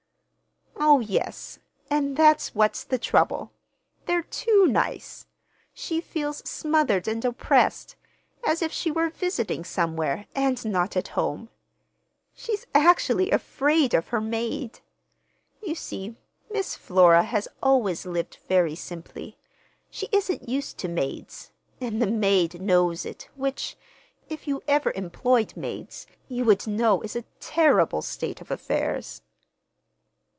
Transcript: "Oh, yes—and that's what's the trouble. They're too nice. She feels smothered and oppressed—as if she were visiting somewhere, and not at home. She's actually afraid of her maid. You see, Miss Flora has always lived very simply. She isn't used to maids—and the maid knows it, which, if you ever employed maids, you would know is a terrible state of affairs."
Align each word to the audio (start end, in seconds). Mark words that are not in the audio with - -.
"Oh, 0.83 0.99
yes—and 0.99 2.17
that's 2.17 2.55
what's 2.55 2.83
the 2.83 2.97
trouble. 2.97 3.51
They're 4.07 4.23
too 4.23 4.65
nice. 4.65 5.27
She 5.75 6.01
feels 6.01 6.37
smothered 6.49 7.07
and 7.07 7.23
oppressed—as 7.23 8.63
if 8.63 8.71
she 8.71 8.89
were 8.89 9.09
visiting 9.11 9.63
somewhere, 9.63 10.25
and 10.33 10.63
not 10.65 10.97
at 10.97 11.09
home. 11.09 11.49
She's 12.33 12.65
actually 12.73 13.29
afraid 13.29 13.93
of 13.93 14.07
her 14.07 14.19
maid. 14.19 14.79
You 15.61 15.75
see, 15.75 16.15
Miss 16.49 16.75
Flora 16.75 17.23
has 17.23 17.47
always 17.61 18.07
lived 18.07 18.39
very 18.47 18.75
simply. 18.75 19.37
She 19.91 20.09
isn't 20.11 20.49
used 20.49 20.79
to 20.79 20.87
maids—and 20.87 22.01
the 22.01 22.07
maid 22.07 22.59
knows 22.59 23.05
it, 23.05 23.29
which, 23.35 23.77
if 24.29 24.47
you 24.47 24.63
ever 24.67 24.91
employed 24.95 25.55
maids, 25.55 26.07
you 26.27 26.43
would 26.45 26.65
know 26.65 27.01
is 27.01 27.15
a 27.15 27.23
terrible 27.39 28.01
state 28.01 28.41
of 28.41 28.49
affairs." 28.49 29.21